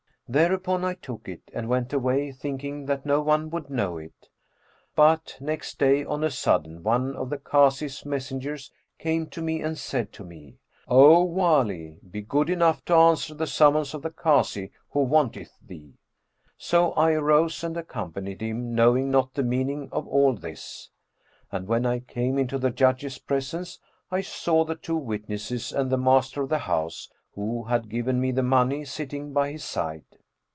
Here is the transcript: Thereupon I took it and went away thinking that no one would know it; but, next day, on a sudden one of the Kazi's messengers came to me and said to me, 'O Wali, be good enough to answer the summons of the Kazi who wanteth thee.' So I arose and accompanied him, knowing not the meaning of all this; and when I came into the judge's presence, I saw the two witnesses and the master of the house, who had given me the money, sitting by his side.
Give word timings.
Thereupon 0.33 0.85
I 0.85 0.93
took 0.93 1.27
it 1.27 1.41
and 1.53 1.67
went 1.67 1.91
away 1.91 2.31
thinking 2.31 2.85
that 2.85 3.05
no 3.05 3.19
one 3.21 3.49
would 3.49 3.69
know 3.69 3.97
it; 3.97 4.29
but, 4.95 5.37
next 5.41 5.77
day, 5.77 6.05
on 6.05 6.23
a 6.23 6.31
sudden 6.31 6.83
one 6.83 7.17
of 7.17 7.29
the 7.29 7.37
Kazi's 7.37 8.05
messengers 8.05 8.71
came 8.97 9.27
to 9.27 9.41
me 9.41 9.61
and 9.61 9.77
said 9.77 10.13
to 10.13 10.23
me, 10.23 10.55
'O 10.87 11.21
Wali, 11.25 11.97
be 12.09 12.21
good 12.21 12.49
enough 12.49 12.81
to 12.85 12.93
answer 12.95 13.33
the 13.33 13.45
summons 13.45 13.93
of 13.93 14.03
the 14.03 14.09
Kazi 14.09 14.71
who 14.91 15.01
wanteth 15.01 15.51
thee.' 15.61 15.97
So 16.57 16.93
I 16.93 17.11
arose 17.11 17.61
and 17.61 17.75
accompanied 17.75 18.39
him, 18.39 18.73
knowing 18.73 19.11
not 19.11 19.33
the 19.33 19.43
meaning 19.43 19.89
of 19.91 20.07
all 20.07 20.33
this; 20.33 20.91
and 21.51 21.67
when 21.67 21.85
I 21.85 21.99
came 21.99 22.37
into 22.39 22.57
the 22.57 22.71
judge's 22.71 23.17
presence, 23.17 23.79
I 24.09 24.21
saw 24.21 24.63
the 24.63 24.75
two 24.75 24.95
witnesses 24.95 25.73
and 25.73 25.89
the 25.89 25.97
master 25.97 26.41
of 26.43 26.47
the 26.47 26.59
house, 26.59 27.11
who 27.35 27.63
had 27.65 27.89
given 27.89 28.21
me 28.21 28.31
the 28.31 28.43
money, 28.43 28.85
sitting 28.85 29.33
by 29.33 29.51
his 29.51 29.65
side. 29.65 30.05